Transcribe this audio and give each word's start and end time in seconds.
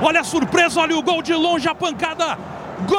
Olha 0.00 0.20
a 0.20 0.24
surpresa, 0.24 0.80
olha 0.80 0.96
o 0.96 1.02
gol 1.02 1.20
de 1.20 1.34
longe, 1.34 1.68
a 1.68 1.74
pancada. 1.74 2.38
Gol 2.86 2.98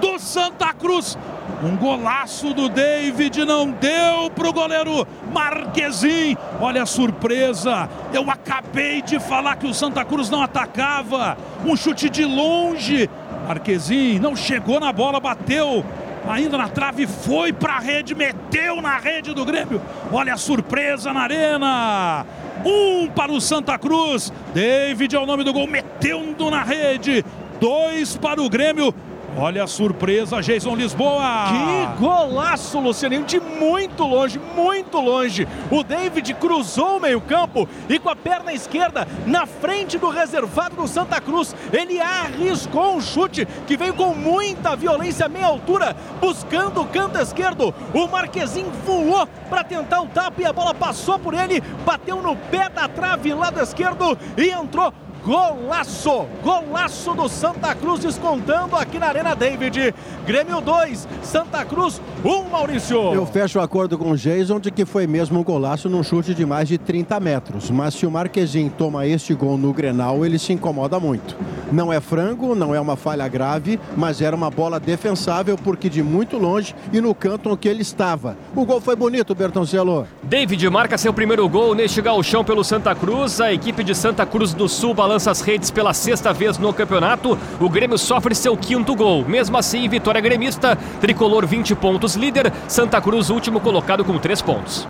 do 0.00 0.18
Santa 0.18 0.72
Cruz. 0.72 1.18
Um 1.62 1.76
golaço 1.76 2.54
do 2.54 2.70
David 2.70 3.44
não 3.44 3.70
deu 3.70 4.30
para 4.34 4.48
o 4.48 4.52
goleiro 4.52 5.06
Marquezin. 5.30 6.38
Olha 6.58 6.84
a 6.84 6.86
surpresa. 6.86 7.88
Eu 8.12 8.30
acabei 8.30 9.02
de 9.02 9.20
falar 9.20 9.56
que 9.56 9.66
o 9.66 9.74
Santa 9.74 10.06
Cruz 10.06 10.30
não 10.30 10.42
atacava. 10.42 11.36
Um 11.66 11.76
chute 11.76 12.08
de 12.08 12.24
longe. 12.24 13.10
Marquezin 13.46 14.18
não 14.18 14.34
chegou 14.34 14.80
na 14.80 14.90
bola, 14.90 15.20
bateu 15.20 15.84
ainda 16.28 16.58
na 16.58 16.68
trave, 16.68 17.06
foi 17.06 17.52
para 17.52 17.74
a 17.74 17.78
rede, 17.78 18.14
meteu 18.14 18.80
na 18.82 18.98
rede 18.98 19.34
do 19.34 19.44
Grêmio. 19.44 19.80
Olha 20.12 20.34
a 20.34 20.36
surpresa 20.36 21.12
na 21.12 21.20
arena. 21.20 22.26
Um 22.64 23.08
para 23.08 23.32
o 23.32 23.40
Santa 23.40 23.78
Cruz. 23.78 24.32
David 24.54 25.14
é 25.14 25.18
o 25.18 25.26
nome 25.26 25.44
do 25.44 25.52
gol, 25.52 25.66
metendo 25.66 26.50
na 26.50 26.62
rede. 26.62 27.24
Dois 27.60 28.16
para 28.16 28.42
o 28.42 28.48
Grêmio. 28.48 28.94
Olha 29.38 29.64
a 29.64 29.66
surpresa, 29.66 30.40
Jason 30.40 30.74
Lisboa. 30.74 31.44
Que 31.48 32.00
golaço, 32.00 32.80
Lucianinho, 32.80 33.22
de 33.24 33.38
muito 33.38 34.02
longe, 34.02 34.40
muito 34.56 34.98
longe. 34.98 35.46
O 35.70 35.84
David 35.84 36.32
cruzou 36.34 36.96
o 36.96 37.00
meio-campo 37.00 37.68
e 37.86 37.98
com 37.98 38.08
a 38.08 38.16
perna 38.16 38.54
esquerda 38.54 39.06
na 39.26 39.44
frente 39.44 39.98
do 39.98 40.08
reservado 40.08 40.76
do 40.76 40.88
Santa 40.88 41.20
Cruz, 41.20 41.54
ele 41.70 42.00
arriscou 42.00 42.96
um 42.96 43.00
chute 43.00 43.46
que 43.66 43.76
veio 43.76 43.92
com 43.92 44.14
muita 44.14 44.74
violência, 44.74 45.28
meia 45.28 45.48
altura, 45.48 45.94
buscando 46.18 46.80
o 46.80 46.86
canto 46.86 47.18
esquerdo. 47.18 47.74
O 47.92 48.06
Marquezinho 48.06 48.70
voou 48.86 49.26
para 49.50 49.62
tentar 49.62 50.00
o 50.00 50.06
tapa 50.06 50.40
e 50.40 50.46
a 50.46 50.52
bola 50.52 50.72
passou 50.72 51.18
por 51.18 51.34
ele, 51.34 51.60
bateu 51.84 52.22
no 52.22 52.34
pé 52.36 52.70
da 52.70 52.88
trave 52.88 53.34
lado 53.34 53.60
esquerdo 53.60 54.16
e 54.38 54.48
entrou 54.48 54.90
Golaço! 55.26 56.24
Golaço 56.40 57.12
do 57.12 57.28
Santa 57.28 57.74
Cruz 57.74 57.98
descontando 57.98 58.76
aqui 58.76 58.96
na 58.96 59.08
Arena 59.08 59.34
David. 59.34 59.92
Grêmio 60.24 60.60
2, 60.60 61.08
Santa 61.20 61.64
Cruz 61.64 62.00
1, 62.24 62.28
um, 62.28 62.48
Maurício. 62.48 63.12
Eu 63.12 63.26
fecho 63.26 63.58
o 63.58 63.62
acordo 63.62 63.98
com 63.98 64.12
o 64.12 64.16
Jason 64.16 64.60
de 64.60 64.70
que 64.70 64.84
foi 64.84 65.04
mesmo 65.04 65.40
um 65.40 65.42
golaço 65.42 65.88
num 65.88 66.04
chute 66.04 66.32
de 66.32 66.46
mais 66.46 66.68
de 66.68 66.78
30 66.78 67.18
metros. 67.18 67.72
Mas 67.72 67.94
se 67.94 68.06
o 68.06 68.10
Marquezinho 68.10 68.70
toma 68.70 69.04
este 69.04 69.34
gol 69.34 69.58
no 69.58 69.72
Grenal, 69.72 70.24
ele 70.24 70.38
se 70.38 70.52
incomoda 70.52 71.00
muito. 71.00 71.36
Não 71.72 71.92
é 71.92 72.00
frango, 72.00 72.54
não 72.54 72.72
é 72.72 72.80
uma 72.80 72.94
falha 72.94 73.26
grave, 73.26 73.80
mas 73.96 74.20
era 74.22 74.36
uma 74.36 74.48
bola 74.48 74.78
defensável 74.78 75.58
porque 75.58 75.88
de 75.88 76.04
muito 76.04 76.38
longe 76.38 76.72
e 76.92 77.00
no 77.00 77.12
canto 77.12 77.50
em 77.50 77.56
que 77.56 77.68
ele 77.68 77.82
estava. 77.82 78.36
O 78.54 78.64
gol 78.64 78.80
foi 78.80 78.94
bonito, 78.94 79.34
Bertoncelo. 79.34 80.06
David 80.22 80.70
marca 80.70 80.96
seu 80.96 81.12
primeiro 81.12 81.48
gol 81.48 81.74
neste 81.74 82.00
galchão 82.00 82.44
pelo 82.44 82.62
Santa 82.62 82.94
Cruz. 82.94 83.40
A 83.40 83.52
equipe 83.52 83.82
de 83.82 83.92
Santa 83.92 84.24
Cruz 84.24 84.54
do 84.54 84.68
Sul 84.68 84.94
balança 84.94 85.15
balança 85.16 85.30
as 85.30 85.40
redes 85.40 85.70
pela 85.70 85.94
sexta 85.94 86.32
vez 86.32 86.58
no 86.58 86.72
campeonato. 86.74 87.38
O 87.58 87.70
Grêmio 87.70 87.96
sofre 87.96 88.34
seu 88.34 88.54
quinto 88.56 88.94
gol. 88.94 89.24
Mesmo 89.26 89.56
assim, 89.56 89.88
vitória 89.88 90.20
gremista. 90.20 90.76
Tricolor 91.00 91.46
20 91.46 91.74
pontos 91.74 92.14
líder. 92.16 92.52
Santa 92.68 93.00
Cruz 93.00 93.30
último 93.30 93.58
colocado 93.58 94.04
com 94.04 94.18
3 94.18 94.42
pontos. 94.42 94.84